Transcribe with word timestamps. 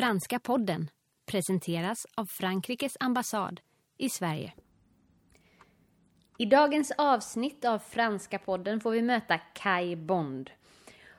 Franska 0.00 0.38
podden 0.38 0.90
presenteras 1.26 2.06
av 2.14 2.26
Frankrikes 2.26 2.96
ambassad 3.00 3.60
i 3.98 4.10
Sverige. 4.10 4.52
I 6.38 6.46
dagens 6.46 6.92
avsnitt 6.98 7.64
av 7.64 7.78
Franska 7.78 8.38
podden 8.38 8.80
får 8.80 8.90
vi 8.90 9.02
möta 9.02 9.38
Kai 9.38 9.96
Bond. 9.96 10.50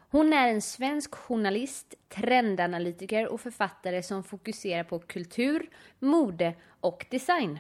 Hon 0.10 0.34
är 0.34 0.48
en 0.48 0.62
svensk 0.62 1.16
journalist, 1.16 1.96
trendanalytiker 2.10 3.28
och 3.28 3.42
författare 3.42 4.04
som 4.04 4.24
fokuserar 4.24 4.84
på 4.84 5.00
kultur, 5.00 5.70
mode 6.00 6.54
och 6.80 7.06
design. 7.12 7.60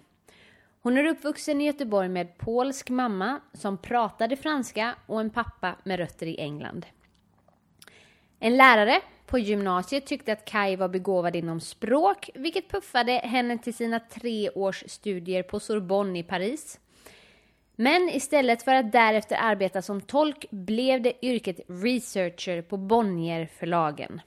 Hon 0.81 0.97
är 0.97 1.05
uppvuxen 1.05 1.61
i 1.61 1.65
Göteborg 1.65 2.09
med 2.09 2.37
polsk 2.37 2.89
mamma 2.89 3.41
som 3.53 3.77
pratade 3.77 4.35
franska 4.35 4.95
och 5.05 5.21
en 5.21 5.29
pappa 5.29 5.75
med 5.83 5.99
rötter 5.99 6.25
i 6.25 6.39
England. 6.39 6.85
En 8.39 8.57
lärare 8.57 9.01
på 9.31 9.39
gymnasiet 9.39 10.05
tyckte 10.05 10.33
att 10.33 10.45
Kai 10.45 10.75
var 10.75 10.87
begåvad 10.87 11.35
inom 11.35 11.59
språk, 11.59 12.29
vilket 12.35 12.69
puffade 12.69 13.11
henne 13.11 13.57
till 13.57 13.73
sina 13.73 13.99
tre 13.99 14.49
års 14.49 14.83
studier 14.87 15.43
på 15.43 15.59
Sorbonne 15.59 16.19
i 16.19 16.23
Paris. 16.23 16.79
Men 17.75 18.09
istället 18.09 18.63
för 18.63 18.75
att 18.75 18.91
därefter 18.91 19.37
arbeta 19.41 19.81
som 19.81 20.01
tolk 20.01 20.45
blev 20.49 21.01
det 21.01 21.25
yrket 21.25 21.59
researcher 21.67 22.61
på 22.61 22.77
Bonnier-förlagen. 22.77 24.21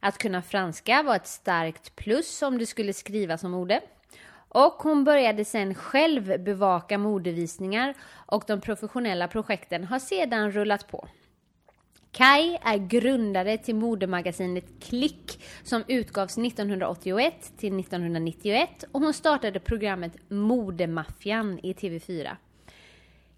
Att 0.00 0.18
kunna 0.18 0.42
franska 0.42 1.02
var 1.02 1.16
ett 1.16 1.26
starkt 1.26 1.96
plus 1.96 2.42
om 2.42 2.58
du 2.58 2.66
skulle 2.66 2.92
skriva 2.92 3.38
som 3.38 3.50
mode. 3.50 3.80
Och 4.48 4.72
hon 4.72 5.04
började 5.04 5.44
sen 5.44 5.74
själv 5.74 6.44
bevaka 6.44 6.98
modevisningar 6.98 7.94
och 8.10 8.44
de 8.46 8.60
professionella 8.60 9.28
projekten 9.28 9.84
har 9.84 9.98
sedan 9.98 10.52
rullat 10.52 10.88
på. 10.88 11.08
Kai 12.12 12.58
är 12.62 12.76
grundare 12.76 13.58
till 13.58 13.74
modemagasinet 13.74 14.64
Klick 14.80 15.44
som 15.62 15.84
utgavs 15.88 16.38
1981 16.38 17.52
till 17.56 17.80
1991 17.80 18.84
och 18.92 19.00
hon 19.00 19.14
startade 19.14 19.60
programmet 19.60 20.12
Modemaffian 20.28 21.58
i 21.62 21.72
TV4. 21.72 22.36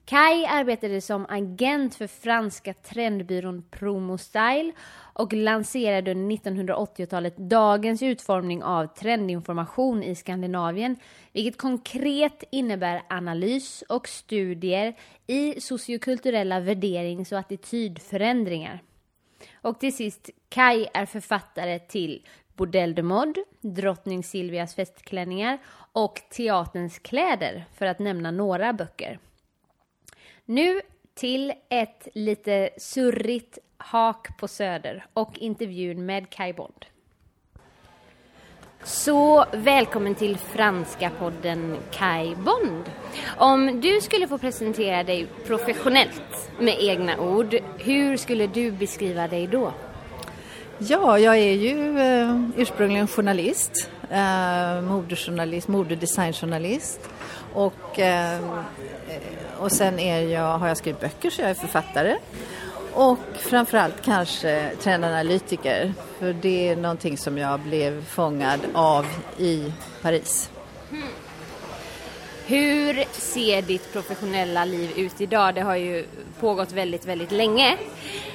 Kai 0.04 0.46
arbetade 0.46 1.00
som 1.00 1.26
agent 1.28 1.94
för 1.94 2.06
franska 2.06 2.74
trendbyrån 2.74 3.64
Promo 3.70 4.18
Style 4.18 4.72
och 5.12 5.32
lanserade 5.32 6.10
under 6.10 6.36
1980-talet 6.36 7.36
dagens 7.36 8.02
utformning 8.02 8.62
av 8.62 8.86
trendinformation 8.86 10.02
i 10.02 10.14
Skandinavien, 10.14 10.96
vilket 11.32 11.58
konkret 11.58 12.44
innebär 12.50 13.02
analys 13.08 13.84
och 13.88 14.08
studier 14.08 14.94
i 15.26 15.60
sociokulturella 15.60 16.60
värderings 16.60 17.32
och 17.32 17.38
attitydförändringar. 17.38 18.82
Och 19.52 19.80
till 19.80 19.96
sist, 19.96 20.30
Kai 20.48 20.86
är 20.94 21.06
författare 21.06 21.78
till 21.78 22.26
Bordell 22.54 22.94
de 22.94 23.02
Mode, 23.02 23.44
Drottning 23.60 24.24
Silvias 24.24 24.74
festklänningar 24.74 25.58
och 25.92 26.22
Teaterns 26.30 26.98
kläder, 26.98 27.64
för 27.74 27.86
att 27.86 27.98
nämna 27.98 28.30
några 28.30 28.72
böcker. 28.72 29.18
Nu 30.44 30.80
till 31.14 31.52
ett 31.68 32.08
lite 32.14 32.70
surrigt 32.78 33.58
hak 33.76 34.38
på 34.38 34.48
Söder 34.48 35.06
och 35.12 35.38
intervjun 35.38 36.06
med 36.06 36.30
Kai 36.30 36.52
Bond. 36.52 36.86
Så 38.84 39.44
välkommen 39.52 40.14
till 40.14 40.38
franska 40.38 41.10
podden 41.18 41.76
Kai 41.90 42.34
Bond. 42.34 42.90
Om 43.36 43.80
du 43.80 44.00
skulle 44.00 44.28
få 44.28 44.38
presentera 44.38 45.02
dig 45.02 45.26
professionellt 45.46 46.50
med 46.58 46.76
egna 46.80 47.20
ord, 47.20 47.54
hur 47.78 48.16
skulle 48.16 48.46
du 48.46 48.70
beskriva 48.70 49.28
dig 49.28 49.46
då? 49.46 49.72
Ja, 50.78 51.18
jag 51.18 51.38
är 51.38 51.52
ju 51.52 51.98
eh, 51.98 52.40
ursprungligen 52.56 53.08
journalist, 53.08 53.90
eh, 54.10 54.80
modejournalist, 54.82 55.68
modedesignjournalist 55.68 57.00
och, 57.54 57.98
eh, 57.98 58.34
eh, 58.34 58.40
och 59.58 59.72
sen 59.72 59.98
är 59.98 60.20
jag, 60.20 60.58
har 60.58 60.68
jag 60.68 60.76
skrivit 60.76 61.00
böcker 61.00 61.30
så 61.30 61.42
jag 61.42 61.50
är 61.50 61.54
författare 61.54 62.16
och 62.94 63.18
framförallt 63.38 64.02
kanske 64.02 64.70
trendanalytiker 64.82 65.92
för 66.18 66.32
det 66.32 66.68
är 66.68 66.76
någonting 66.76 67.18
som 67.18 67.38
jag 67.38 67.60
blev 67.60 68.04
fångad 68.04 68.60
av 68.74 69.06
i 69.38 69.72
Paris. 70.02 70.50
Mm. 70.90 71.02
Hur 72.46 73.04
ser 73.12 73.62
ditt 73.62 73.92
professionella 73.92 74.64
liv 74.64 74.90
ut 74.96 75.20
idag? 75.20 75.54
Det 75.54 75.60
har 75.60 75.76
ju 75.76 76.06
pågått 76.40 76.72
väldigt, 76.72 77.06
väldigt 77.06 77.32
länge 77.32 77.76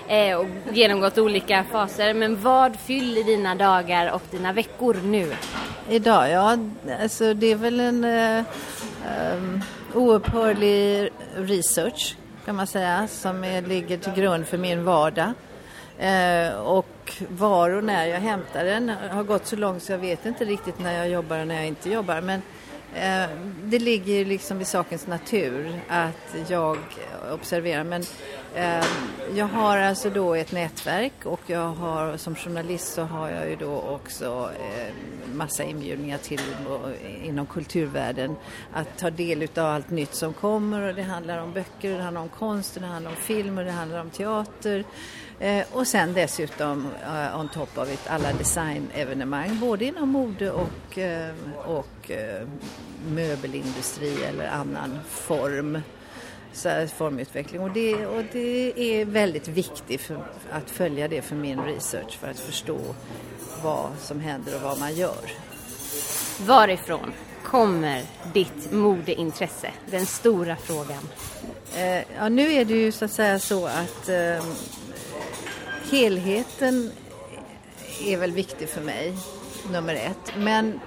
eh, 0.08 0.38
och 0.38 0.46
genomgått 0.74 1.18
olika 1.18 1.64
faser. 1.72 2.14
Men 2.14 2.42
vad 2.42 2.76
fyller 2.76 3.24
dina 3.24 3.56
dagar 3.56 4.12
och 4.12 4.22
dina 4.32 4.54
veckor 4.54 4.98
nu? 5.04 5.34
Idag, 5.90 6.30
ja, 6.30 6.58
alltså 7.02 7.34
det 7.34 7.52
är 7.52 7.56
väl 7.56 7.80
en 7.80 8.04
eh, 8.04 8.44
um, 9.34 9.62
oupphörlig 9.94 11.10
research 11.36 12.16
kan 12.46 12.56
man 12.56 12.68
säga 12.68 13.08
som 13.08 13.44
är, 13.44 13.62
ligger 13.62 13.98
till 13.98 14.14
grund 14.14 14.48
för 14.48 14.58
min 14.58 14.84
vardag. 14.84 15.32
Eh, 16.00 16.56
och 16.56 17.14
var 17.30 17.70
och 17.70 17.84
när 17.84 18.06
jag 18.06 18.20
hämtar 18.20 18.64
den 18.64 18.90
har 18.90 19.24
gått 19.24 19.46
så 19.46 19.56
långt 19.56 19.84
så 19.84 19.92
jag 19.92 20.00
vet 20.00 20.26
inte 20.26 20.46
riktigt 20.46 20.80
när 20.80 20.98
jag 20.98 21.10
jobbar 21.10 21.40
och 21.40 21.48
när 21.48 21.56
jag 21.56 21.68
inte 21.68 21.90
jobbar. 21.90 22.22
Men 22.22 22.42
Eh, 22.96 23.30
det 23.64 23.80
ligger 23.80 24.26
liksom 24.26 24.62
i 24.62 24.66
sakens 24.66 25.08
natur 25.08 25.80
att 25.88 26.36
jag 26.48 26.78
observerar. 27.34 27.84
Men 27.84 28.04
eh, 28.56 28.86
jag 29.36 29.46
har 29.46 29.78
alltså 29.78 30.10
då 30.10 30.36
ett 30.36 30.52
nätverk 30.52 31.26
och 31.26 31.40
jag 31.46 31.68
har 31.68 32.18
som 32.18 32.36
journalist 32.36 32.94
så 32.94 33.02
har 33.02 33.30
jag 33.30 33.50
ju 33.50 33.56
då 33.56 33.82
också 33.82 34.50
eh, 34.60 34.94
massa 35.34 35.64
inbjudningar 35.64 36.18
till 36.18 36.42
inom 37.24 37.46
kulturvärlden 37.46 38.36
att 38.74 38.98
ta 38.98 39.10
del 39.10 39.48
av 39.56 39.66
allt 39.66 39.90
nytt 39.90 40.16
som 40.16 40.34
kommer 40.34 40.82
och 40.82 40.96
det 40.96 41.04
handlar 41.04 41.38
om 41.38 41.54
böcker, 41.54 41.98
det 41.98 42.04
handlar 42.04 42.22
om 42.22 42.30
konst, 42.30 42.78
det 42.80 42.86
handlar 42.86 43.12
om 43.12 43.18
film 43.18 43.58
och 43.58 43.66
det 43.66 43.72
handlar 43.72 44.02
om 44.02 44.10
teater. 44.10 44.84
Eh, 45.40 45.66
och 45.72 45.88
sen 45.88 46.14
dessutom 46.14 46.86
uh, 46.86 47.40
on 47.40 47.50
top 47.50 47.78
of 47.78 47.94
it 47.94 48.08
alla 48.08 48.34
designevenemang 48.34 49.60
både 49.60 49.86
inom 49.86 50.10
mode 50.10 50.52
och, 50.52 50.98
uh, 50.98 51.66
och 51.66 52.12
möbelindustri 53.08 54.24
eller 54.24 54.48
annan 54.48 55.00
form 55.10 55.78
så 56.56 56.88
formutveckling 56.98 57.62
och 57.62 57.72
det, 57.72 58.06
och 58.06 58.24
det 58.32 58.74
är 58.78 59.06
väldigt 59.06 59.48
viktigt 59.48 60.02
för, 60.02 60.18
att 60.52 60.70
följa 60.70 61.08
det 61.08 61.22
för 61.22 61.36
min 61.36 61.60
research 61.60 62.18
för 62.20 62.28
att 62.28 62.40
förstå 62.40 62.80
vad 63.64 63.90
som 64.00 64.20
händer 64.20 64.56
och 64.56 64.62
vad 64.62 64.80
man 64.80 64.96
gör. 64.96 65.32
Varifrån 66.46 67.14
kommer 67.44 68.04
ditt 68.34 68.72
modeintresse? 68.72 69.72
Den 69.86 70.06
stora 70.06 70.56
frågan. 70.56 71.10
Eh, 71.76 72.04
ja, 72.18 72.30
nu 72.30 72.54
är 72.54 72.66
det 72.66 72.74
ju 72.74 72.92
så 72.92 73.06
att 73.06 73.12
säga 73.12 73.40
så 73.40 73.66
att 73.66 74.10
eh, 74.10 74.44
helheten 75.92 76.92
är 78.06 78.18
väl 78.18 78.32
viktig 78.32 78.70
för 78.70 78.82
mig, 78.82 79.14
nummer 79.72 79.96
ett. 79.96 80.34
Men 80.38 80.80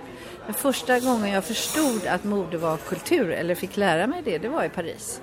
första 0.57 1.01
gången 1.01 1.33
jag 1.33 1.45
förstod 1.45 2.07
att 2.07 2.25
mode 2.25 2.59
var 2.59 2.77
kultur, 2.77 3.31
eller 3.31 3.55
fick 3.55 3.77
lära 3.77 4.07
mig 4.07 4.23
det, 4.25 4.39
det 4.39 4.49
var 4.49 4.65
i 4.65 4.69
Paris. 4.69 5.21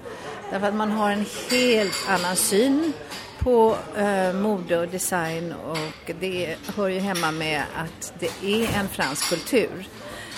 Därför 0.52 0.68
att 0.68 0.75
man 0.75 0.91
har 0.91 1.12
en 1.12 1.25
helt 1.52 2.09
annan 2.09 2.35
syn 2.35 2.94
på 3.40 3.78
eh, 3.97 4.34
mode 4.34 4.78
och 4.78 4.88
design 4.88 5.53
och 5.53 6.12
det 6.19 6.56
hör 6.75 6.88
ju 6.88 7.00
hemma 7.00 7.31
med 7.31 7.64
att 7.75 8.14
det 8.19 8.30
är 8.44 8.80
en 8.80 8.88
fransk 8.88 9.30
kultur. 9.30 9.88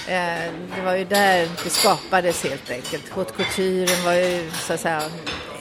Eh, 0.08 0.52
det 0.76 0.82
var 0.86 0.96
ju 0.96 1.06
där 1.06 1.50
det 1.64 1.70
skapades 1.70 2.44
helt 2.44 2.72
enkelt. 2.72 3.10
Haute 3.10 3.34
couturen 3.34 4.04
var 4.06 4.14
ju 4.14 4.52
så 4.52 4.74
att 4.74 4.80
säga, 4.80 5.04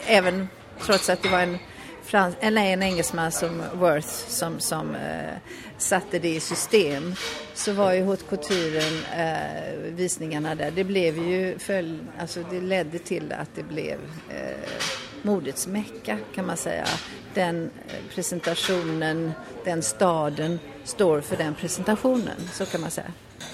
även 0.06 0.48
trots 0.80 1.08
att 1.08 1.22
det 1.22 1.28
var 1.28 1.40
en 1.40 1.58
frans, 2.06 2.36
eller 2.40 2.62
en 2.62 2.82
engelsman 2.82 3.32
som 3.32 3.62
Worth 3.74 4.08
som, 4.08 4.60
som 4.60 4.94
eh, 4.94 5.34
satte 5.78 6.18
det 6.18 6.34
i 6.34 6.40
system 6.40 7.14
så 7.54 7.72
var 7.72 7.92
ju 7.92 8.04
haute 8.04 8.24
couturen 8.24 9.04
eh, 9.16 9.92
visningarna 9.94 10.54
där, 10.54 10.70
det 10.70 10.84
blev 10.84 11.18
ju 11.18 11.58
följ, 11.58 11.98
alltså 12.18 12.40
det 12.50 12.60
ledde 12.60 12.98
till 12.98 13.32
att 13.32 13.50
det 13.54 13.62
blev 13.62 13.98
eh, 14.30 14.82
modets 15.22 15.66
mecka 15.66 16.18
kan 16.34 16.46
man 16.46 16.56
säga. 16.56 16.86
Den 17.34 17.70
eh, 17.88 18.14
presentationen, 18.14 19.32
den 19.64 19.82
staden 19.82 20.58
står 20.84 21.20
för 21.20 21.36
den 21.36 21.54
presentationen, 21.54 22.48
så 22.52 22.66
kan 22.66 22.80
man 22.80 22.90
säga. 22.90 23.12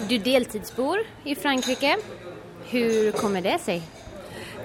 Du 0.08 0.18
deltidsbor 0.18 0.98
i 1.24 1.34
Frankrike. 1.34 1.96
Hur 2.64 3.12
kommer 3.12 3.40
det 3.40 3.58
sig? 3.58 3.82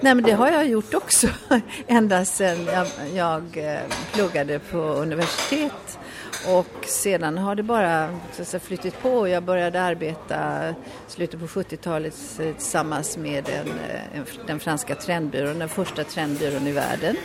Nej 0.00 0.14
men 0.14 0.24
det 0.24 0.32
har 0.32 0.50
jag 0.50 0.68
gjort 0.68 0.94
också 0.94 1.28
ända 1.86 2.24
sedan 2.24 2.66
jag, 2.66 2.86
jag 3.14 3.72
eh, 3.72 3.80
pluggade 4.12 4.58
på 4.58 4.78
universitet 4.78 5.98
och 6.46 6.84
sedan 6.86 7.38
har 7.38 7.54
det 7.54 7.62
bara 7.62 8.18
så 8.44 8.58
flyttit 8.58 9.02
på. 9.02 9.28
Jag 9.28 9.42
började 9.42 9.82
arbeta 9.82 10.74
slutet 11.06 11.40
på 11.40 11.46
70-talet 11.46 12.14
eh, 12.40 12.52
tillsammans 12.54 13.16
med 13.16 13.48
en, 13.48 13.68
eh, 13.68 14.18
en, 14.18 14.24
den 14.46 14.60
franska 14.60 14.94
trendbyrån, 14.94 15.58
den 15.58 15.68
första 15.68 16.04
trendbyrån 16.04 16.66
i 16.66 16.72
världen 16.72 17.16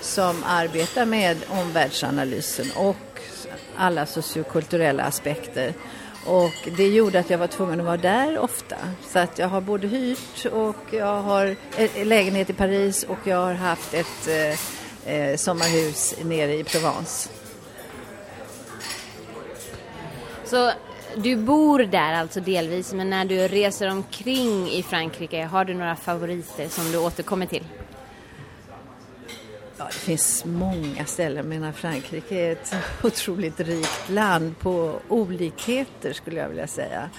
som 0.00 0.44
arbetar 0.46 1.06
med 1.06 1.36
omvärldsanalysen 1.48 2.66
och 2.76 3.20
alla 3.76 4.06
sociokulturella 4.06 5.02
aspekter. 5.02 5.72
Och 6.26 6.68
det 6.76 6.88
gjorde 6.88 7.18
att 7.18 7.30
jag 7.30 7.38
var 7.38 7.46
tvungen 7.46 7.80
att 7.80 7.86
vara 7.86 7.96
där 7.96 8.38
ofta. 8.38 8.76
Så 9.08 9.18
att 9.18 9.38
jag 9.38 9.48
har 9.48 9.60
både 9.60 9.86
hyrt 9.86 10.46
och 10.52 10.76
jag 10.90 11.22
har 11.22 11.56
eh, 11.76 12.06
lägenhet 12.06 12.50
i 12.50 12.52
Paris 12.52 13.02
och 13.02 13.18
jag 13.24 13.36
har 13.36 13.54
haft 13.54 13.94
ett 13.94 14.28
eh, 14.28 15.14
eh, 15.14 15.36
sommarhus 15.36 16.14
nere 16.24 16.54
i 16.54 16.64
Provence. 16.64 17.28
Så 20.44 20.70
du 21.16 21.36
bor 21.36 21.78
där 21.78 22.12
alltså 22.12 22.40
delvis, 22.40 22.92
men 22.92 23.10
när 23.10 23.24
du 23.24 23.48
reser 23.48 23.90
omkring 23.90 24.68
i 24.70 24.82
Frankrike, 24.82 25.44
har 25.44 25.64
du 25.64 25.74
några 25.74 25.96
favoriter 25.96 26.68
som 26.68 26.92
du 26.92 26.98
återkommer 26.98 27.46
till? 27.46 27.64
Det 30.04 30.08
finns 30.08 30.44
många 30.44 31.06
ställen, 31.06 31.48
men 31.48 31.72
Frankrike 31.72 32.36
är 32.36 32.52
ett 32.52 32.74
otroligt 33.02 33.60
rikt 33.60 34.10
land 34.10 34.58
på 34.58 35.00
olikheter 35.08 36.12
skulle 36.12 36.40
jag 36.40 36.48
vilja 36.48 36.66
säga. 36.66 37.10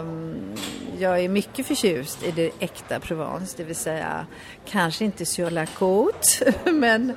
Um, 0.00 0.54
jag 0.98 1.20
är 1.20 1.28
mycket 1.28 1.66
förtjust 1.66 2.22
i 2.22 2.30
det 2.30 2.50
äkta 2.58 3.00
Provence, 3.00 3.54
det 3.56 3.64
vill 3.64 3.76
säga 3.76 4.26
kanske 4.64 5.04
inte 5.04 5.26
sur 5.26 5.50
la 5.50 5.66
côte, 5.66 6.54
men 6.72 7.12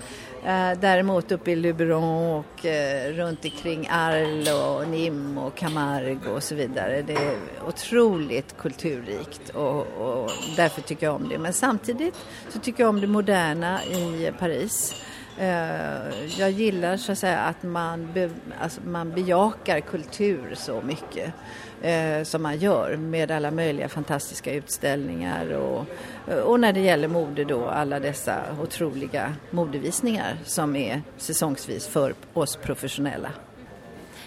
Eh, 0.46 0.80
däremot 0.80 1.32
uppe 1.32 1.52
i 1.52 1.56
Luberon 1.56 2.44
och 2.44 2.66
eh, 2.66 3.14
runt 3.14 3.46
omkring 3.46 3.88
Arles 3.92 4.54
och 4.54 4.88
Nîmes 4.88 5.46
och 5.46 5.56
Camargue 5.56 6.32
och 6.32 6.44
så 6.44 6.56
vidare. 6.56 7.02
Det 7.02 7.14
är 7.14 7.38
otroligt 7.68 8.58
kulturrikt 8.58 9.50
och, 9.50 9.88
och, 9.88 10.32
därför 10.56 10.82
tycker 10.82 11.06
jag 11.06 11.16
om 11.16 11.30
det. 11.30 11.38
Men 11.38 11.54
samtidigt 11.54 12.16
så 12.50 12.60
tycker 12.60 12.84
jag 12.84 12.90
om 12.90 13.02
det 13.02 13.08
moderna 13.08 13.84
i 13.86 14.32
Paris. 14.40 14.96
Eh, 15.40 16.40
jag 16.40 16.52
gillar 16.52 16.98
så 16.98 17.12
att 17.12 17.18
säga 17.18 17.40
att 17.40 17.64
man, 17.64 18.14
be, 18.14 18.30
alltså 18.60 18.82
man 18.82 19.12
bejakar 19.12 19.80
kultur 19.80 20.56
så 20.56 20.82
mycket 20.82 21.34
eh, 21.82 22.24
som 22.24 22.44
man 22.44 22.58
gör 22.58 22.98
med 22.98 23.32
alla 23.32 23.52
möjliga 23.52 23.90
fantastiska 23.90 24.54
utställningar 24.54 25.54
och, 25.54 25.86
eh, 26.28 26.38
och 26.38 26.60
när 26.60 26.74
det 26.74 26.80
gäller 26.80 27.08
mode 27.08 27.44
då 27.44 27.68
alla 27.68 28.00
dessa 28.00 28.44
otroliga 28.62 29.34
modevisningar 29.52 30.38
som 30.44 30.76
är 30.76 31.02
säsongsvis 31.18 31.88
för 31.88 32.14
oss 32.34 32.56
professionella. 32.56 33.30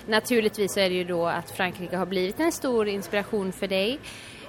Naturligtvis 0.07 0.77
är 0.77 0.89
det 0.89 0.95
ju 0.95 1.05
då 1.05 1.27
att 1.27 1.51
Frankrike 1.51 1.97
har 1.97 2.07
blivit 2.07 2.41
en 2.41 2.53
stor 2.53 2.89
inspiration 2.89 3.53
för 3.53 3.67
dig. 3.67 3.99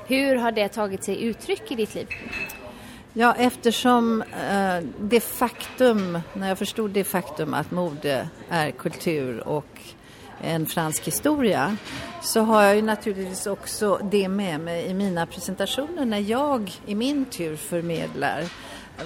Hur 0.07 0.35
har 0.35 0.51
det 0.51 0.67
tagit 0.69 1.03
sig 1.03 1.23
uttryck 1.23 1.71
i 1.71 1.75
ditt 1.75 1.95
liv? 1.95 2.07
Ja, 3.13 3.35
eftersom 3.37 4.21
eh, 4.21 4.83
det 4.99 5.19
faktum, 5.19 6.19
när 6.33 6.47
jag 6.47 6.57
förstod 6.57 6.91
det 6.91 7.03
faktum 7.03 7.53
att 7.53 7.71
mode 7.71 8.29
är 8.49 8.71
kultur 8.71 9.47
och 9.47 9.79
en 10.41 10.65
fransk 10.65 11.07
historia 11.07 11.77
så 12.21 12.41
har 12.41 12.63
jag 12.63 12.75
ju 12.75 12.81
naturligtvis 12.81 13.47
också 13.47 13.99
det 14.11 14.29
med 14.29 14.59
mig 14.59 14.85
i 14.85 14.93
mina 14.93 15.25
presentationer 15.25 16.05
när 16.05 16.19
jag 16.19 16.71
i 16.85 16.95
min 16.95 17.25
tur 17.25 17.55
förmedlar 17.55 18.43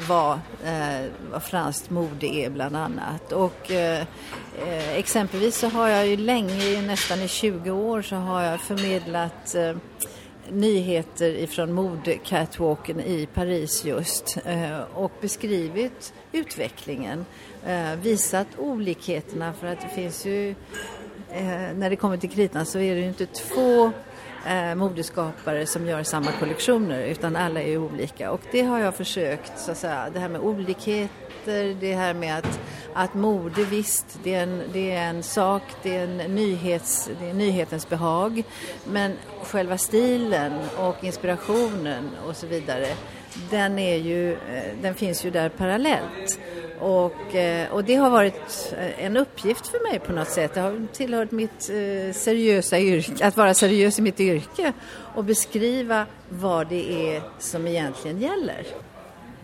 vad, 0.07 0.40
eh, 0.66 1.06
vad 1.31 1.44
franskt 1.44 1.90
mode 1.90 2.28
är 2.28 2.50
bland 2.50 2.75
annat. 2.75 3.31
Och 3.31 3.72
eh, 3.72 4.02
eh 4.68 4.98
exempelvis 4.98 5.57
så 5.57 5.68
har 5.69 5.88
jag 5.88 6.07
ju 6.07 6.18
länge, 6.18 6.81
nästan 6.81 7.22
i 7.22 7.28
20 7.28 7.72
år, 7.72 8.02
så 8.02 8.16
har 8.16 8.42
jag 8.42 8.62
förmedlat 8.62 9.56
eh, 9.56 9.75
nyheter 10.51 11.30
ifrån 11.30 11.74
modecatwalken 11.74 13.00
i 13.00 13.27
Paris 13.33 13.86
just 13.86 14.38
eh, 14.45 14.80
och 14.94 15.12
beskrivit 15.21 16.13
utvecklingen, 16.31 17.25
eh, 17.65 17.95
visat 18.01 18.47
olikheterna 18.57 19.53
för 19.53 19.68
att 19.68 19.81
det 19.81 19.89
finns 19.89 20.25
ju, 20.25 20.50
eh, 21.31 21.74
när 21.75 21.89
det 21.89 21.95
kommer 21.95 22.18
till 22.18 22.30
kritan 22.30 22.65
så 22.65 22.80
är 22.80 22.95
det 22.95 23.01
ju 23.01 23.07
inte 23.07 23.25
två 23.25 23.92
modeskapare 24.75 25.65
som 25.65 25.88
gör 25.88 26.03
samma 26.03 26.31
kollektioner 26.31 27.03
utan 27.03 27.36
alla 27.36 27.62
är 27.62 27.77
olika. 27.77 28.31
Och 28.31 28.42
det 28.51 28.62
har 28.62 28.80
jag 28.80 28.95
försökt 28.95 29.59
så 29.59 29.71
att 29.71 29.77
säga, 29.77 30.09
det 30.13 30.19
här 30.19 30.30
med 30.30 30.42
olikheter, 30.42 31.77
det 31.80 31.94
här 31.94 32.13
med 32.13 32.38
att 32.38 32.59
att 32.97 33.13
mode 33.13 33.65
visst, 33.65 34.19
det 34.24 34.36
är 34.36 34.44
en, 34.44 34.62
det 34.74 34.92
är 34.92 35.09
en 35.09 35.24
sak, 35.24 35.62
det 35.83 35.95
är, 35.95 36.03
en 36.03 36.18
nyhets, 36.18 37.09
det 37.19 37.30
är 37.30 37.33
nyhetens 37.33 37.89
behag. 37.89 38.44
Men 38.88 39.13
själva 39.44 39.77
stilen 39.77 40.53
och 40.77 41.03
inspirationen 41.03 42.09
och 42.27 42.36
så 42.36 42.47
vidare, 42.47 42.88
den, 43.50 43.80
är 43.80 43.95
ju, 43.95 44.33
eh, 44.33 44.38
den 44.81 44.95
finns 44.95 45.25
ju 45.25 45.31
där 45.31 45.50
parallellt. 45.50 46.39
Och, 46.80 47.36
eh, 47.36 47.71
och 47.71 47.83
det 47.83 47.95
har 47.95 48.09
varit 48.09 48.74
eh, 48.80 49.06
en 49.06 49.18
uppgift 49.18 49.68
för 49.68 49.92
mig 49.92 50.00
på 50.00 50.13
något 50.13 50.30
sätt. 50.30 50.53
Det 50.53 50.62
har 50.62 50.88
tillhört 50.94 51.31
mitt 51.31 51.63
seriösa 52.15 52.80
yrke, 52.80 53.27
att 53.27 53.38
vara 53.38 53.53
seriös 53.53 54.00
i 54.00 54.01
mitt 54.01 54.19
yrke 54.19 54.74
och 55.15 55.24
beskriva 55.24 56.06
vad 56.30 56.68
det 56.68 57.15
är 57.15 57.21
som 57.39 57.68
egentligen 57.68 58.21
gäller. 58.21 58.65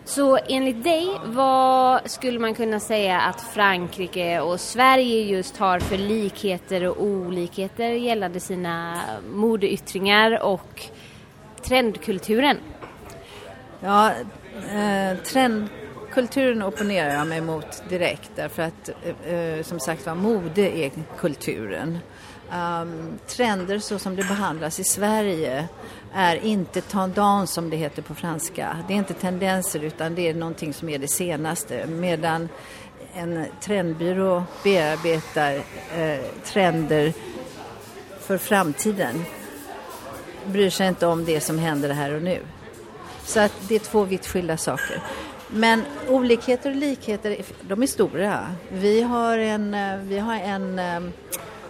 Så 0.04 0.38
enligt 0.48 0.84
dig, 0.84 1.08
vad 1.24 2.10
skulle 2.10 2.38
man 2.38 2.54
kunna 2.54 2.80
säga 2.80 3.20
att 3.20 3.40
Frankrike 3.40 4.40
och 4.40 4.60
Sverige 4.60 5.22
just 5.22 5.56
har 5.56 5.80
för 5.80 5.98
likheter 5.98 6.88
och 6.88 7.02
olikheter 7.02 7.88
gällande 7.88 8.40
sina 8.40 9.00
modeyttringar 9.32 10.42
och 10.42 10.82
trendkulturen? 11.64 12.56
Ja, 13.80 14.10
eh, 14.70 15.18
trendkulturen 15.24 16.62
opponerar 16.62 17.14
jag 17.14 17.26
mig 17.26 17.40
mot 17.40 17.82
direkt 17.88 18.30
därför 18.34 18.62
att 18.62 18.90
eh, 19.24 19.34
eh 19.34 19.62
som 19.62 19.80
sagt 19.80 20.06
var 20.06 20.14
mode 20.14 20.78
är 20.78 20.90
kulturen. 21.18 21.98
Um, 22.52 23.18
trender 23.26 23.78
så 23.78 23.98
som 23.98 24.16
det 24.16 24.24
behandlas 24.24 24.80
i 24.80 24.84
Sverige 24.84 25.68
är 26.12 26.36
inte 26.36 26.80
tendance 26.80 27.54
som 27.54 27.70
det 27.70 27.76
heter 27.76 28.02
på 28.02 28.14
franska. 28.14 28.76
Det 28.88 28.94
är 28.94 28.98
inte 28.98 29.14
tendenser 29.14 29.84
utan 29.84 30.14
det 30.14 30.28
är 30.28 30.34
någonting 30.34 30.74
som 30.74 30.88
är 30.88 30.98
det 30.98 31.08
senaste. 31.08 31.86
Medan 31.86 32.48
en 33.14 33.46
trendbyrå 33.60 34.44
bearbetar 34.64 35.54
eh, 35.96 36.20
trender 36.44 37.12
för 38.20 38.38
framtiden 38.38 39.24
bryr 40.46 40.70
sig 40.70 40.88
inte 40.88 41.06
om 41.06 41.24
det 41.24 41.40
som 41.40 41.58
händer 41.58 41.88
här 41.88 42.14
och 42.14 42.22
nu. 42.22 42.40
Så 43.24 43.40
att 43.40 43.52
det 43.68 43.74
är 43.74 43.78
två 43.78 44.04
vitt 44.04 44.26
skilda 44.26 44.56
saker. 44.56 45.02
Men 45.48 45.82
olikheter 46.08 46.70
och 46.70 46.76
likheter, 46.76 47.36
de 47.60 47.82
är 47.82 47.86
stora. 47.86 48.54
Vi 48.68 49.02
har 49.02 49.38
en, 49.38 49.74
eh, 49.74 49.96
vi 49.96 50.18
har 50.18 50.34
en 50.34 50.78
eh, 50.78 51.00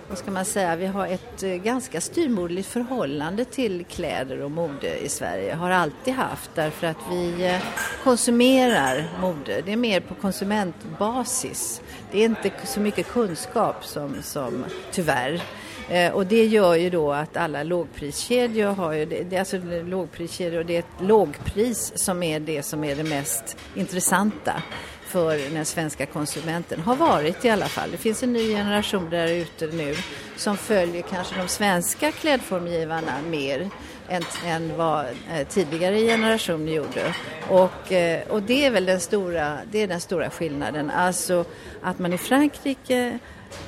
vad 0.08 0.18
ska 0.18 0.30
man 0.30 0.44
säga, 0.44 0.76
vi 0.76 0.86
har 0.86 1.06
ett 1.06 1.42
eh, 1.42 1.50
ganska 1.50 2.00
styrmodligt 2.00 2.68
förhållande 2.68 3.44
till 3.44 3.84
kläder 3.84 4.42
och 4.42 4.50
mode 4.50 4.98
i 4.98 5.08
Sverige. 5.08 5.54
Har 5.54 5.70
alltid 5.70 6.14
haft 6.14 6.50
därför 6.54 6.86
att 6.86 6.96
vi 7.10 7.46
eh, 7.46 7.62
konsumerar 8.04 9.08
mode. 9.20 9.62
Det 9.66 9.72
är 9.72 9.76
mer 9.76 10.00
på 10.00 10.14
konsumentbasis. 10.14 11.82
Det 12.12 12.20
är 12.20 12.24
inte 12.24 12.50
så 12.64 12.80
mycket 12.80 13.08
kunskap 13.08 13.84
som, 13.84 14.14
som 14.22 14.64
tyvärr. 14.90 15.42
Eh, 15.88 16.12
och 16.12 16.26
det 16.26 16.46
gör 16.46 16.74
ju 16.74 16.90
då 16.90 17.12
att 17.12 17.36
alla 17.36 17.62
lågpriskedjor 17.62 18.74
har 18.74 18.92
ju, 18.92 19.06
det, 19.06 19.22
det 19.22 19.36
är 19.36 19.40
alltså 19.40 19.58
lågpriskedjor 19.86 20.60
och 20.60 20.66
det 20.66 20.74
är 20.74 20.78
ett 20.78 21.00
lågpris 21.00 21.92
som 21.96 22.22
är 22.22 22.40
det 22.40 22.62
som 22.62 22.84
är 22.84 22.96
det 22.96 23.04
mest 23.04 23.56
intressanta 23.74 24.62
för 25.12 25.54
den 25.54 25.64
svenska 25.64 26.06
konsumenten. 26.06 26.80
Har 26.80 26.96
varit 26.96 27.44
i 27.44 27.50
alla 27.50 27.66
fall. 27.66 27.90
Det 27.90 27.96
finns 27.96 28.22
en 28.22 28.32
ny 28.32 28.48
generation 28.48 29.10
där 29.10 29.28
ute 29.28 29.66
nu 29.66 29.94
som 30.36 30.56
följer 30.56 31.02
kanske 31.02 31.38
de 31.38 31.48
svenska 31.48 32.12
klädformgivarna 32.12 33.12
mer 33.30 33.70
än, 34.08 34.22
än 34.46 34.76
vad 34.76 35.04
eh, 35.06 35.46
tidigare 35.48 36.00
generationer 36.00 36.72
gjorde. 36.72 37.14
Och, 37.48 37.92
eh, 37.92 38.28
och 38.28 38.42
det 38.42 38.66
är 38.66 38.70
väl 38.70 38.86
den 38.86 39.00
stora, 39.00 39.58
det 39.70 39.78
är 39.78 39.86
den 39.86 40.00
stora 40.00 40.30
skillnaden. 40.30 40.90
Alltså 40.90 41.44
att 41.82 41.98
man 41.98 42.12
i 42.12 42.18
Frankrike 42.18 43.18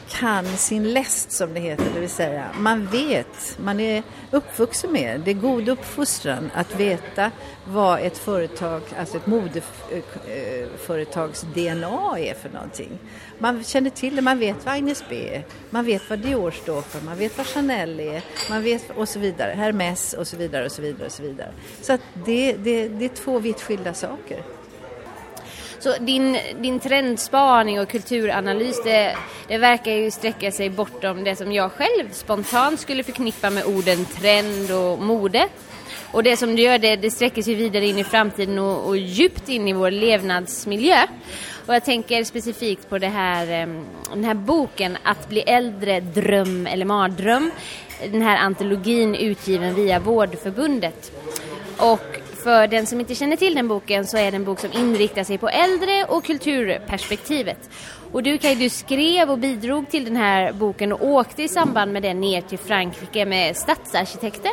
kan 0.09 0.47
sin 0.47 0.93
läst 0.93 1.33
som 1.33 1.55
det 1.55 1.61
heter, 1.61 1.85
det 1.95 2.01
vill 2.01 2.11
säga 2.11 2.45
man 2.59 2.87
vet, 2.87 3.59
man 3.59 3.81
är 3.81 4.03
uppvuxen 4.31 4.93
med, 4.93 5.21
det 5.21 5.31
är 5.31 5.35
god 5.35 5.69
uppfostran 5.69 6.51
att 6.55 6.81
veta 6.81 7.31
vad 7.65 8.01
ett 8.01 8.19
företag, 8.19 8.83
alltså 8.99 9.17
ett 9.17 9.27
modeföretags 9.27 11.45
eh, 11.45 11.49
DNA 11.49 12.19
är 12.19 12.35
för 12.35 12.49
någonting. 12.49 12.99
Man 13.39 13.65
känner 13.65 13.91
till 13.91 14.17
det, 14.17 14.23
man 14.23 14.39
vet 14.39 14.65
vad 14.65 14.75
Agnes 14.75 15.05
B 15.09 15.37
är, 15.37 15.45
man 15.71 15.85
vet 15.85 16.11
vad 16.11 16.19
Dior 16.19 16.51
står 16.51 16.83
för, 16.83 17.05
man 17.05 17.17
vet 17.17 17.39
vad 17.39 17.47
Chanel 17.47 18.01
är, 18.01 18.23
man 18.51 18.63
vet 18.63 18.91
och 18.91 19.09
så 19.09 19.19
vidare, 19.19 19.55
Hermes 19.57 20.13
och 20.13 20.27
så 20.27 20.37
vidare 20.37 20.65
och 20.65 20.73
så 20.73 20.83
vidare 20.83 21.07
och 21.07 21.13
så 21.13 21.23
vidare. 21.23 21.53
Så 21.83 21.93
att 21.93 22.01
det, 22.25 22.53
det, 22.53 22.89
det 22.89 23.05
är 23.05 23.09
två 23.09 23.39
vitt 23.39 23.61
skilda 23.61 23.95
saker. 23.95 24.43
Så 25.85 25.95
din, 26.01 26.37
din 26.61 26.81
trendspaning 26.81 27.81
och 27.81 27.89
kulturanalys, 27.89 28.83
det, 28.85 29.17
det 29.49 29.59
verkar 29.59 29.93
ju 29.93 30.11
sträcka 30.11 30.53
sig 30.53 30.71
bortom 30.71 31.25
det 31.25 31.37
som 31.37 31.53
jag 31.53 31.73
själv 31.73 32.11
spontant 32.13 32.81
skulle 32.81 33.03
förknippa 33.03 33.51
med 33.51 33.65
orden 33.65 34.05
trend 34.05 34.71
och 34.71 34.99
mode. 34.99 35.49
Och 36.13 36.23
det 36.23 36.37
som 36.37 36.57
du 36.57 36.63
gör, 36.63 36.79
det, 36.79 36.97
det 36.97 37.11
sträcker 37.11 37.43
sig 37.43 37.55
vidare 37.55 37.87
in 37.87 37.99
i 37.99 38.05
framtiden 38.05 38.59
och, 38.59 38.87
och 38.87 38.97
djupt 38.97 39.49
in 39.49 39.69
i 39.69 39.73
vår 39.73 39.91
levnadsmiljö. 39.91 40.99
Och 41.67 41.75
jag 41.75 41.85
tänker 41.85 42.25
specifikt 42.25 42.89
på 42.89 42.99
det 42.99 43.09
här, 43.09 43.47
den 44.11 44.25
här 44.25 44.35
boken 44.35 44.99
Att 45.03 45.29
bli 45.29 45.41
äldre, 45.41 46.01
dröm 46.01 46.67
eller 46.67 46.85
mardröm 46.85 47.51
den 48.11 48.23
här 48.23 48.37
antologin 48.37 49.15
utgiven 49.15 49.75
via 49.75 49.99
Vårdförbundet. 49.99 51.13
Och 51.77 52.24
för 52.45 52.67
den 52.67 52.87
som 52.87 53.01
inte 53.01 53.15
känner 53.15 53.37
till 53.37 53.55
den 53.55 53.69
boken 53.69 54.07
så 54.07 54.17
är 54.17 54.31
det 54.31 54.37
en 54.37 54.45
bok 54.45 54.61
som 54.61 54.73
inriktar 54.73 55.25
sig 55.25 55.39
på 55.39 55.49
äldre 55.49 56.05
och 56.05 56.25
kulturperspektivet. 56.25 57.71
Och 58.13 58.23
du 58.23 58.39
Kaj, 58.39 58.55
du 58.55 58.69
skrev 58.69 59.31
och 59.31 59.39
bidrog 59.39 59.91
till 59.91 60.05
den 60.05 60.17
här 60.17 60.53
boken 60.53 60.93
och 60.93 61.07
åkte 61.07 61.43
i 61.43 61.49
samband 61.49 61.93
med 61.93 62.03
den 62.03 62.21
ner 62.21 62.41
till 62.41 62.59
Frankrike 62.59 63.25
med 63.25 63.57
stadsarkitekter 63.57 64.53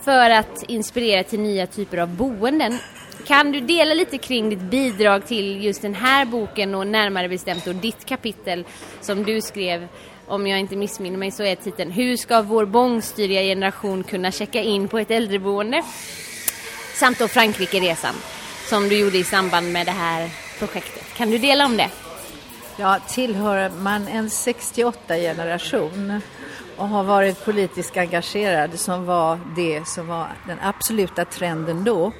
för 0.00 0.30
att 0.30 0.62
inspirera 0.68 1.22
till 1.22 1.40
nya 1.40 1.66
typer 1.66 1.98
av 1.98 2.08
boenden. 2.08 2.78
Kan 3.26 3.52
du 3.52 3.60
dela 3.60 3.94
lite 3.94 4.18
kring 4.18 4.50
ditt 4.50 4.60
bidrag 4.60 5.26
till 5.26 5.64
just 5.64 5.82
den 5.82 5.94
här 5.94 6.24
boken 6.24 6.74
och 6.74 6.86
närmare 6.86 7.28
bestämt 7.28 7.64
då 7.64 7.72
ditt 7.72 8.04
kapitel 8.04 8.64
som 9.00 9.24
du 9.24 9.40
skrev 9.40 9.88
om 10.26 10.46
jag 10.46 10.60
inte 10.60 10.76
missminner 10.76 11.18
mig 11.18 11.30
så 11.30 11.42
är 11.42 11.56
titeln 11.56 11.90
Hur 11.90 12.16
ska 12.16 12.42
vår 12.42 12.64
bångstyriga 12.64 13.40
generation 13.40 14.04
kunna 14.04 14.32
checka 14.32 14.62
in 14.62 14.88
på 14.88 14.98
ett 14.98 15.10
äldreboende? 15.10 15.82
Samt 16.94 17.18
då 17.18 17.28
Frankrike-resan 17.28 18.14
som 18.68 18.88
du 18.88 18.98
gjorde 18.98 19.18
i 19.18 19.24
samband 19.24 19.72
med 19.72 19.86
det 19.86 19.92
här 19.92 20.30
projektet. 20.58 21.14
Kan 21.16 21.30
du 21.30 21.38
dela 21.38 21.66
om 21.66 21.76
det? 21.76 21.90
Ja, 22.76 22.98
tillhör 23.08 23.70
man 23.70 24.08
en 24.08 24.28
68-generation 24.28 26.20
och 26.76 26.88
har 26.88 27.04
varit 27.04 27.44
politiskt 27.44 27.96
engagerad 27.96 28.78
som 28.78 29.04
var 29.04 29.40
det 29.56 29.88
som 29.88 30.06
var 30.06 30.28
den 30.46 30.58
absoluta 30.62 31.24
trenden 31.24 31.84
då, 31.84 32.12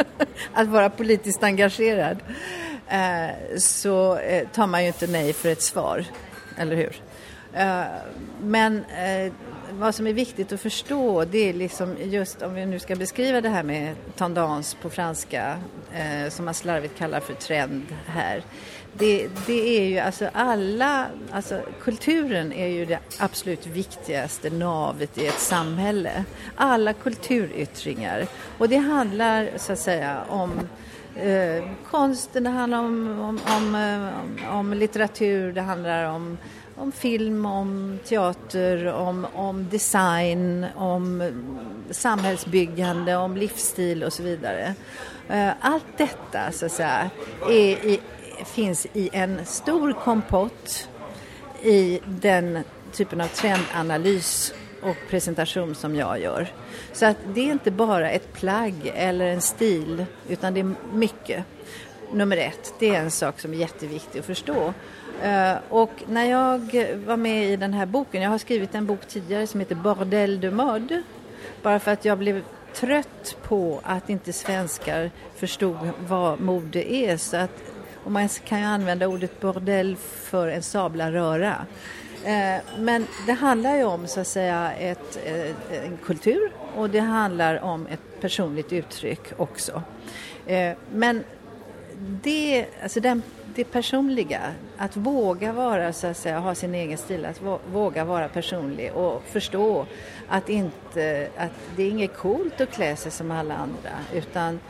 att 0.52 0.68
vara 0.68 0.90
politiskt 0.90 1.42
engagerad, 1.42 2.18
eh, 2.88 3.58
så 3.58 4.18
eh, 4.18 4.48
tar 4.48 4.66
man 4.66 4.82
ju 4.82 4.86
inte 4.86 5.06
nej 5.06 5.32
för 5.32 5.48
ett 5.48 5.62
svar, 5.62 6.04
eller 6.56 6.76
hur? 6.76 6.96
Eh, 7.52 7.82
men 8.42 8.84
vad 9.72 9.94
som 9.94 10.06
är 10.06 10.12
viktigt 10.12 10.52
att 10.52 10.60
förstå 10.60 11.24
det 11.24 11.48
är 11.48 11.52
liksom 11.52 11.96
just 12.02 12.42
om 12.42 12.54
vi 12.54 12.66
nu 12.66 12.78
ska 12.78 12.96
beskriva 12.96 13.40
det 13.40 13.48
här 13.48 13.62
med 13.62 13.94
tendens 14.16 14.76
på 14.82 14.90
franska 14.90 15.58
eh, 15.94 16.30
som 16.30 16.44
man 16.44 16.54
slarvigt 16.54 16.98
kallar 16.98 17.20
för 17.20 17.34
trend 17.34 17.86
här 18.06 18.42
det, 18.98 19.28
det 19.46 19.78
är 19.78 19.88
ju 19.88 19.98
alltså 19.98 20.28
alla, 20.32 21.06
alltså 21.30 21.60
kulturen 21.80 22.52
är 22.52 22.66
ju 22.66 22.84
det 22.84 22.98
absolut 23.18 23.66
viktigaste 23.66 24.50
navet 24.50 25.18
i 25.18 25.26
ett 25.26 25.40
samhälle. 25.40 26.24
Alla 26.56 26.92
kulturyttringar. 26.92 28.26
Och 28.58 28.68
det 28.68 28.76
handlar 28.76 29.50
så 29.56 29.72
att 29.72 29.78
säga 29.78 30.20
om 30.28 30.60
eh, 31.16 31.64
konsten, 31.90 32.44
det 32.44 32.50
handlar 32.50 32.78
om, 32.78 33.20
om, 33.20 33.40
om, 33.56 33.74
om, 33.74 34.58
om 34.58 34.72
litteratur, 34.72 35.52
det 35.52 35.62
handlar 35.62 36.04
om 36.04 36.38
om 36.78 36.92
film, 36.92 37.46
om 37.46 37.98
teater, 38.04 38.86
om, 38.92 39.26
om 39.34 39.68
design, 39.68 40.66
om 40.76 41.32
samhällsbyggande, 41.90 43.16
om 43.16 43.36
livsstil 43.36 44.04
och 44.04 44.12
så 44.12 44.22
vidare. 44.22 44.74
Eh, 45.28 45.50
allt 45.60 45.98
detta 45.98 46.52
så 46.52 46.66
att 46.66 46.72
säga, 46.72 47.10
är 47.48 47.86
i 47.86 48.00
finns 48.44 48.86
i 48.92 49.10
en 49.12 49.46
stor 49.46 49.92
kompott 49.92 50.88
i 51.62 52.00
den 52.06 52.58
typen 52.92 53.20
av 53.20 53.26
trendanalys 53.26 54.54
och 54.82 54.96
presentation 55.10 55.74
som 55.74 55.96
jag 55.96 56.20
gör. 56.20 56.52
Så 56.92 57.06
att 57.06 57.16
det 57.34 57.40
är 57.40 57.52
inte 57.52 57.70
bara 57.70 58.10
ett 58.10 58.32
plagg 58.32 58.92
eller 58.94 59.26
en 59.26 59.40
stil 59.40 60.04
utan 60.28 60.54
det 60.54 60.60
är 60.60 60.74
mycket. 60.92 61.44
Nummer 62.12 62.36
ett, 62.36 62.74
det 62.78 62.88
är 62.94 63.00
en 63.00 63.10
sak 63.10 63.40
som 63.40 63.52
är 63.52 63.56
jätteviktig 63.56 64.18
att 64.18 64.24
förstå. 64.24 64.74
Eh, 65.22 65.56
och 65.68 65.90
när 66.08 66.24
jag 66.24 66.58
var 67.06 67.16
med 67.16 67.52
i 67.52 67.56
den 67.56 67.74
här 67.74 67.86
boken, 67.86 68.22
jag 68.22 68.30
har 68.30 68.38
skrivit 68.38 68.74
en 68.74 68.86
bok 68.86 69.06
tidigare 69.08 69.46
som 69.46 69.60
heter 69.60 69.74
Bordel 69.74 70.40
de 70.40 70.50
mode, 70.50 71.02
bara 71.62 71.78
för 71.78 71.90
att 71.90 72.04
jag 72.04 72.18
blev 72.18 72.42
trött 72.74 73.36
på 73.42 73.80
att 73.82 74.10
inte 74.10 74.32
svenskar 74.32 75.10
förstod 75.36 75.76
vad 76.08 76.40
mode 76.40 76.94
är. 76.94 77.16
Så 77.16 77.36
att 77.36 77.62
och 78.04 78.12
man 78.12 78.28
kan 78.28 78.58
ju 78.58 78.64
använda 78.64 79.08
ordet 79.08 79.40
bordell 79.40 79.96
för 79.96 80.48
en 80.48 80.62
sabla 80.62 81.12
röra. 81.12 81.66
Eh, 82.24 82.62
men 82.78 83.06
det 83.26 83.32
handlar 83.32 83.76
ju 83.76 83.84
om 83.84 84.06
så 84.06 84.20
att 84.20 84.26
säga 84.26 84.72
ett, 84.72 85.18
eh, 85.24 85.84
en 85.84 85.96
kultur 86.04 86.52
och 86.76 86.90
det 86.90 87.00
handlar 87.00 87.64
om 87.64 87.86
ett 87.86 88.20
personligt 88.20 88.72
uttryck 88.72 89.20
också. 89.36 89.82
Men 90.92 91.24
det, 92.22 92.66
alltså 92.82 93.00
den, 93.00 93.22
det 93.58 93.64
personliga, 93.64 94.40
att 94.76 94.96
våga 94.96 95.52
vara 95.52 95.92
så 95.92 96.06
att 96.06 96.16
säga, 96.16 96.38
ha 96.38 96.54
sin 96.54 96.74
egen 96.74 96.98
stil, 96.98 97.24
att 97.24 97.42
våga 97.72 98.04
vara 98.04 98.28
personlig 98.28 98.92
och 98.92 99.22
förstå 99.26 99.86
att, 100.28 100.48
inte, 100.48 101.28
att 101.36 101.50
det 101.76 101.82
är 101.82 101.90
inget 101.90 102.16
coolt 102.16 102.60
att 102.60 102.70
klä 102.70 102.96
sig 102.96 103.12
som 103.12 103.30
alla 103.30 103.54
andra 103.54 103.90
utan 104.14 104.60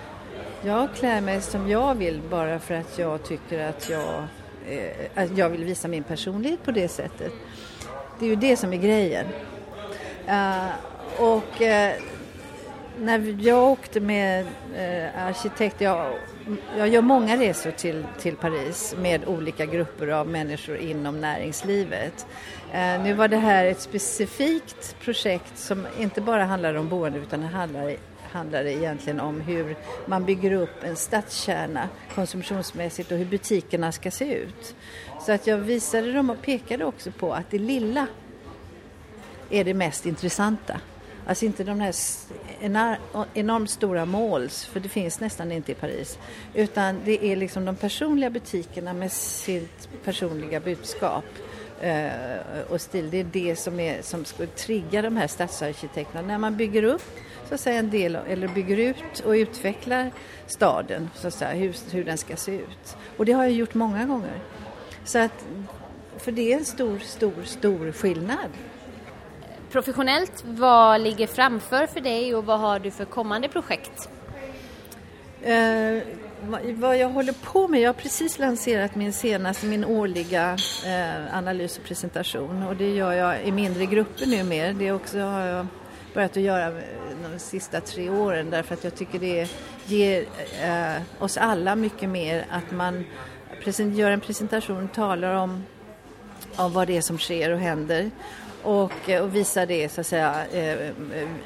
jag 0.65 0.95
klär 0.95 1.21
mig 1.21 1.41
som 1.41 1.69
jag 1.69 1.95
vill 1.95 2.21
bara 2.31 2.59
för 2.59 2.75
att 2.75 2.99
jag 2.99 3.23
tycker 3.23 3.69
att 3.69 3.91
jag, 3.91 4.25
eh, 4.69 5.25
att 5.25 5.39
jag 5.39 5.49
vill 5.51 5.65
visa 5.65 5.89
min 5.89 6.03
personlighet 6.03 6.65
på 6.65 6.71
det 6.71 6.89
sättet. 6.89 7.33
Det 8.19 8.25
är 8.25 8.31
ju 8.31 8.37
det 8.37 8.57
som 8.57 8.73
är 8.73 8.77
grejen. 8.77 9.27
Uh, 10.29 10.69
och 11.19 11.63
eh, 11.63 11.95
när 13.01 13.37
jag 13.41 13.65
åkte 13.65 14.01
med 14.01 14.47
eh, 14.77 15.27
arkitekt, 15.27 15.81
jag, 15.81 16.13
jag 16.79 16.89
gör 16.89 17.03
många 17.03 17.37
resor 17.37 17.71
till, 17.71 18.05
till 18.21 18.37
Paris 18.37 18.95
med 18.99 19.29
olika 19.29 19.67
grupper 19.67 20.09
av 20.09 20.29
människor 20.29 20.77
inom 20.77 21.21
näringslivet. 21.21 22.27
Eh, 22.73 23.03
nu 23.03 23.13
var 23.13 23.29
det 23.29 23.37
här 23.37 23.65
ett 23.65 23.81
specifikt 23.81 24.97
projekt 25.01 25.59
som 25.59 25.87
inte 25.99 26.21
bara 26.21 26.45
handlar 26.45 26.75
om 26.75 26.89
boende 26.89 27.19
utan 27.19 27.41
det 27.41 27.47
handlar 27.47 27.97
handlar 28.33 28.65
det 28.65 28.73
egentligen 28.73 29.21
om 29.21 29.41
hur 29.41 29.77
man 30.07 30.25
bygger 30.25 30.53
upp 30.53 30.85
en 30.85 30.97
stadskärna 30.97 31.89
konsumtionsmässigt 32.15 33.13
och 33.13 33.19
hur 33.19 33.25
butikerna 33.25 33.93
ska 33.93 34.11
se 34.11 34.35
ut. 34.35 34.75
Så 35.21 35.33
att 35.33 35.47
jag 35.47 35.59
visade 35.59 36.13
dem 36.13 36.31
och 36.31 36.43
pekade 36.43 36.85
också 36.85 37.11
på 37.11 37.33
att 37.35 37.51
det 37.51 37.59
lilla 37.59 38.07
är 39.51 39.65
det 39.65 39.75
mest 39.75 40.07
intressanta. 40.07 40.81
Alltså 41.29 41.45
inte 41.45 41.65
de 41.65 41.81
här 41.81 41.95
enormt 43.35 43.71
stora 43.71 44.05
måls, 44.05 44.65
för 44.65 44.81
det 44.81 44.89
finns 44.89 45.21
nästan 45.21 45.53
inte 45.53 45.73
i 45.73 45.75
Paris. 45.75 46.19
Utan 46.55 47.01
det 47.05 47.25
är 47.25 47.37
liksom 47.37 47.65
de 47.65 47.77
personliga 47.77 48.31
butikerna 48.31 48.93
med 48.93 49.13
sitt 49.13 49.89
personliga 50.05 50.61
budskap 50.61 51.25
eh, 51.81 52.09
och 52.69 52.81
stil. 52.81 53.11
Det 53.11 53.21
är 53.21 53.27
det 53.33 53.57
som, 53.57 53.81
är, 53.81 54.03
som 54.03 54.25
ska 54.25 54.47
trigga 54.47 55.03
de 55.03 55.17
här 55.17 55.27
stadsarkitekterna. 55.27 56.23
När 56.23 56.39
man 56.39 56.57
bygger 56.57 56.83
upp 56.83 57.19
så 57.49 57.55
att 57.55 57.61
säga, 57.61 57.79
en 57.79 57.91
del, 57.91 58.19
eller 58.29 58.49
bygger 58.49 58.77
ut 58.77 59.21
och 59.21 59.33
utvecklar 59.33 60.11
staden, 60.47 61.11
så 61.15 61.29
att 61.29 61.35
säga, 61.35 61.51
hur, 61.51 61.77
hur 61.91 62.05
den 62.05 62.19
ska 62.19 62.37
se 62.37 62.53
ut. 62.53 62.97
Och 63.17 63.25
det 63.25 63.33
har 63.33 63.45
jag 63.45 63.53
gjort 63.53 63.75
många 63.75 64.07
gånger. 64.07 64.41
Så 65.05 65.19
att, 65.19 65.45
för 66.19 66.33
det 66.33 66.53
är 66.53 66.59
en 66.59 66.65
stor, 66.65 66.99
stor, 66.99 67.43
stor 67.45 67.93
skillnad. 67.93 68.51
Professionellt, 69.71 70.45
vad 70.45 71.01
ligger 71.01 71.27
framför 71.27 71.87
för 71.87 72.01
dig 72.01 72.35
och 72.35 72.45
vad 72.45 72.61
har 72.61 72.79
du 72.79 72.91
för 72.91 73.05
kommande 73.05 73.49
projekt? 73.49 74.09
Eh, 75.43 76.03
vad 76.75 76.97
jag 76.97 77.09
håller 77.09 77.33
på 77.33 77.69
med, 77.69 77.81
jag 77.81 77.89
har 77.89 77.95
precis 77.95 78.39
lanserat 78.39 78.95
min 78.95 79.13
senaste, 79.13 79.67
min 79.67 79.85
årliga 79.85 80.57
eh, 80.87 81.37
analys 81.37 81.79
och 81.79 81.85
presentation 81.85 82.63
och 82.63 82.77
det 82.77 82.95
gör 82.95 83.13
jag 83.13 83.45
i 83.45 83.53
mindre 83.53 83.87
grupper 83.87 84.27
nu 84.27 84.43
mer. 84.43 84.73
Det 84.73 84.93
också 84.93 85.19
har 85.19 85.41
jag 85.41 85.67
börjat 86.15 86.37
att 86.37 86.43
göra 86.43 86.81
de 87.23 87.39
sista 87.39 87.81
tre 87.81 88.11
åren 88.11 88.51
därför 88.51 88.75
att 88.75 88.85
jag 88.85 88.95
tycker 88.95 89.19
det 89.19 89.51
ger 89.87 90.25
eh, 90.63 91.03
oss 91.19 91.37
alla 91.37 91.77
mycket 91.77 92.09
mer 92.09 92.47
att 92.51 92.71
man 92.71 93.05
gör 93.77 94.11
en 94.11 94.21
presentation 94.21 94.85
och 94.85 94.93
talar 94.93 95.35
om, 95.35 95.65
om 96.57 96.73
vad 96.73 96.87
det 96.87 96.97
är 96.97 97.03
som 97.03 97.19
sker 97.19 97.51
och 97.51 97.59
händer 97.59 98.11
och, 98.63 99.11
eh, 99.11 99.23
och 99.23 99.35
visa 99.35 99.67
det 99.67 99.89
så 99.89 100.01
att 100.01 100.07
säga 100.07 100.47
eh, 100.53 100.73
eh, 100.73 100.93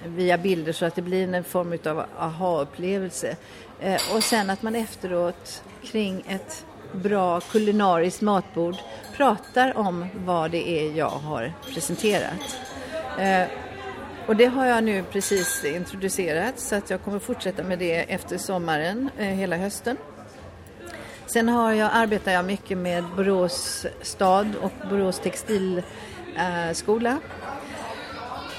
via 0.06 0.38
bilder 0.38 0.72
så 0.72 0.84
att 0.84 0.94
det 0.94 1.02
blir 1.02 1.34
en 1.34 1.44
form 1.44 1.78
av 1.86 2.04
aha-upplevelse. 2.18 3.36
Eh, 3.80 4.00
och 4.14 4.24
sen 4.24 4.50
att 4.50 4.62
man 4.62 4.74
efteråt 4.76 5.62
kring 5.82 6.24
ett 6.28 6.64
bra 6.92 7.40
kulinariskt 7.40 8.20
matbord 8.20 8.76
pratar 9.16 9.76
om 9.76 10.06
vad 10.14 10.50
det 10.50 10.68
är 10.68 10.92
jag 10.92 11.08
har 11.08 11.52
presenterat. 11.74 12.58
Eh, 13.18 13.44
och 14.26 14.36
det 14.36 14.46
har 14.46 14.66
jag 14.66 14.84
nu 14.84 15.04
precis 15.12 15.64
introducerat 15.64 16.58
så 16.58 16.74
att 16.74 16.90
jag 16.90 17.02
kommer 17.02 17.18
fortsätta 17.18 17.62
med 17.62 17.78
det 17.78 18.12
efter 18.12 18.38
sommaren, 18.38 19.10
eh, 19.18 19.26
hela 19.26 19.56
hösten. 19.56 19.96
Sen 21.26 21.48
har 21.48 21.72
jag, 21.72 21.90
arbetar 21.92 22.32
jag 22.32 22.44
mycket 22.44 22.78
med 22.78 23.04
Borås 23.16 23.86
stad 24.02 24.56
och 24.60 24.72
Borås 24.90 25.18
textil 25.18 25.82
Eh, 26.36 26.72
skola, 26.72 27.18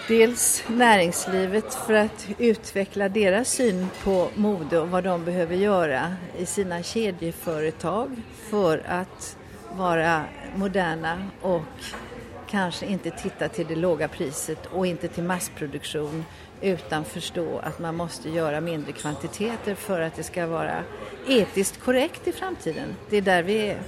Dels 0.08 0.63
näringslivet 0.68 1.74
för 1.74 1.94
att 1.94 2.27
utveckla 2.38 3.10
deras 3.10 3.50
syn 3.50 3.88
på 4.03 4.30
mode 4.36 4.80
och 4.80 4.89
vad 4.89 5.03
de 5.03 5.25
behöver 5.25 5.56
göra 5.56 6.15
i 6.38 6.46
sina 6.46 6.84
kedjeföretag 6.84 8.22
för 8.50 8.84
att 8.88 9.38
vara 9.72 10.24
moderna 10.56 11.27
och 11.42 11.62
kanske 12.50 12.86
inte 12.86 13.12
titta 13.12 13.48
till 13.48 13.68
det 13.68 13.75
låga 13.75 14.08
priset 14.08 14.65
och 14.65 14.88
inte 14.88 15.08
till 15.08 15.24
massproduktion 15.24 16.25
utan 16.62 17.06
förstå 17.06 17.60
att 17.60 17.80
man 17.80 17.96
måste 17.96 18.30
göra 18.30 18.62
mindre 18.62 18.92
kvantiteter 18.92 19.75
för 19.75 20.01
att 20.01 20.15
det 20.15 20.24
ska 20.24 20.48
vara 20.48 20.84
etiskt 21.27 21.80
korrekt 21.80 22.27
i 22.27 22.32
framtiden. 22.32 22.96
Det 23.10 23.18
är 23.18 23.22
där 23.22 23.44
vi 23.44 23.68
är. 23.68 23.80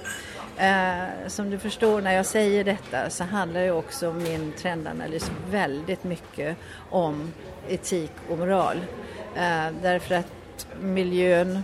Eh, 0.57 1.27
som 1.27 1.49
du 1.49 1.59
förstår 1.59 2.01
när 2.01 2.13
jag 2.13 2.25
säger 2.25 2.63
detta 2.63 3.09
så 3.09 3.23
handlar 3.23 3.61
ju 3.61 3.71
också 3.71 4.13
min 4.13 4.51
trendanalys 4.51 5.31
väldigt 5.51 6.03
mycket 6.03 6.57
om 6.89 7.33
etik 7.67 8.11
och 8.29 8.37
moral. 8.37 8.77
Eh, 9.35 9.67
därför 9.81 10.15
att 10.15 10.67
miljön, 10.81 11.59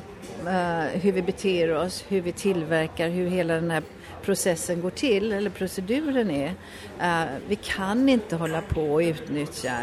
eh, 0.48 1.02
hur 1.02 1.12
vi 1.12 1.22
beter 1.22 1.76
oss, 1.76 2.06
hur 2.08 2.22
vi 2.22 2.32
tillverkar, 2.32 3.10
hur 3.10 3.30
hela 3.30 3.54
den 3.54 3.72
här 3.72 3.84
processen 4.22 4.82
går 4.82 4.90
till, 4.90 5.32
eller 5.32 5.50
proceduren 5.50 6.32
är. 6.32 6.54
Eh, 7.02 7.24
vi 7.48 7.56
kan 7.56 8.10
inte 8.10 8.36
hålla 8.36 8.62
på 8.62 8.94
och 8.94 9.00
utnyttja 9.00 9.78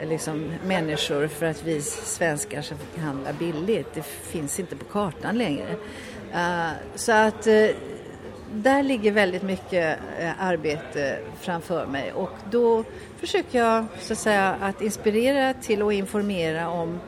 eh, 0.00 0.08
liksom, 0.08 0.52
människor 0.64 1.26
för 1.28 1.46
att 1.46 1.62
vi 1.64 1.82
svenskar 1.82 2.62
ska 2.62 2.74
handla 2.98 3.32
billigt. 3.32 3.94
Det 3.94 4.02
finns 4.02 4.60
inte 4.60 4.76
på 4.76 4.84
kartan 4.84 5.38
längre. 5.38 5.70
Eh, 6.34 6.70
så 6.94 7.12
att 7.12 7.46
där 8.52 8.82
ligger 8.82 9.12
väldigt 9.12 9.42
mycket 9.42 9.98
eh, 10.18 10.42
arbete 10.42 11.18
framför 11.40 11.86
mig 11.86 12.12
och 12.12 12.32
då 12.50 12.84
försöker 13.20 13.58
jag 13.58 13.84
så 14.00 14.12
att 14.12 14.18
säga 14.18 14.56
att 14.60 14.82
inspirera 14.82 15.54
till 15.54 15.82
och 15.82 15.92
informera 15.92 16.68
om 16.68 17.00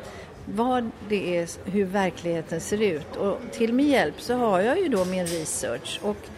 vad 0.45 0.91
det 1.09 1.39
är, 1.39 1.71
hur 1.71 1.85
verkligheten 1.85 2.61
ser 2.61 2.83
ut. 2.83 3.17
Och 3.17 3.39
till 3.53 3.73
min 3.73 3.89
hjälp 3.89 4.21
så 4.21 4.35
har 4.35 4.61
jag 4.61 4.79
ju 4.81 4.89
då 4.89 5.05
min 5.05 5.27
research 5.27 6.01
och 6.03 6.29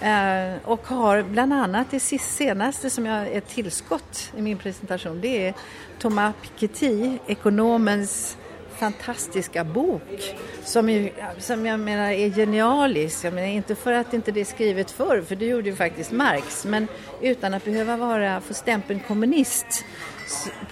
Eh, 0.00 0.52
och 0.64 0.86
har 0.86 1.22
bland 1.22 1.52
annat 1.52 1.90
det 1.90 2.00
senaste 2.00 2.90
som 2.90 3.06
jag 3.06 3.28
är 3.28 3.40
tillskott 3.40 4.32
i 4.36 4.42
min 4.42 4.58
presentation 4.58 5.20
det 5.20 5.46
är 5.46 5.54
Thomas 5.98 6.34
Piketty, 6.42 7.18
ekonomens 7.26 8.36
fantastiska 8.80 9.64
bok 9.64 10.36
som, 10.64 10.90
ju, 10.90 11.10
som 11.38 11.66
jag 11.66 11.80
menar 11.80 12.10
är 12.10 12.30
genialisk. 12.30 13.24
Jag 13.24 13.34
menar 13.34 13.48
inte 13.48 13.74
för 13.74 13.92
att 13.92 14.14
inte 14.14 14.32
det 14.32 14.40
är 14.40 14.44
skrivet 14.44 14.90
förr, 14.90 15.22
för 15.22 15.36
det 15.36 15.46
gjorde 15.46 15.70
ju 15.70 15.76
faktiskt 15.76 16.12
Marx, 16.12 16.64
men 16.64 16.86
utan 17.20 17.54
att 17.54 17.64
behöva 17.64 17.96
vara, 17.96 18.40
få 18.40 18.54
stämpeln 18.54 19.00
kommunist 19.00 19.84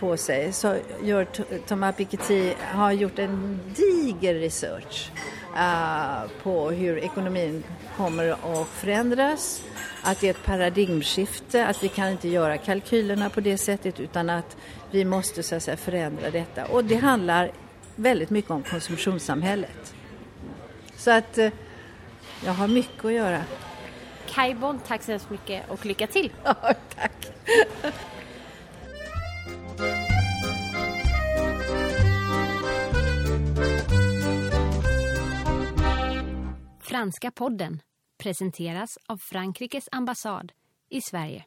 på 0.00 0.16
sig 0.16 0.52
så 0.52 0.76
gör 1.02 1.26
Thomas 1.66 1.96
Piketty, 1.96 2.52
har 2.60 2.92
gjort 2.92 3.18
en 3.18 3.60
diger 3.76 4.34
research 4.34 5.10
uh, 5.54 6.30
på 6.42 6.70
hur 6.70 6.98
ekonomin 6.98 7.64
kommer 7.96 8.28
att 8.28 8.68
förändras, 8.68 9.62
att 10.02 10.20
det 10.20 10.26
är 10.26 10.30
ett 10.30 10.44
paradigmskifte, 10.44 11.66
att 11.66 11.82
vi 11.82 11.88
kan 11.88 12.08
inte 12.08 12.28
göra 12.28 12.58
kalkylerna 12.58 13.30
på 13.30 13.40
det 13.40 13.58
sättet 13.58 14.00
utan 14.00 14.30
att 14.30 14.56
vi 14.90 15.04
måste 15.04 15.42
så 15.42 15.54
att 15.54 15.62
säga, 15.62 15.76
förändra 15.76 16.30
detta. 16.30 16.66
Och 16.66 16.84
det 16.84 16.96
handlar 16.96 17.52
väldigt 17.98 18.30
mycket 18.30 18.50
om 18.50 18.62
konsumtionssamhället. 18.62 19.94
Så 20.96 21.10
att 21.10 21.38
uh, 21.38 21.48
jag 22.44 22.52
har 22.52 22.68
mycket 22.68 23.04
att 23.04 23.12
göra. 23.12 23.44
Kaj 24.26 24.54
Bond, 24.54 24.80
tack 24.86 25.02
så 25.02 25.10
hemskt 25.10 25.30
mycket 25.30 25.70
och 25.70 25.86
lycka 25.86 26.06
till! 26.06 26.32
Ja, 26.44 26.74
tack! 26.94 27.32
Franska 36.80 37.30
podden 37.30 37.80
presenteras 38.18 38.98
av 39.06 39.16
Frankrikes 39.16 39.88
ambassad 39.92 40.52
i 40.90 41.00
Sverige. 41.00 41.44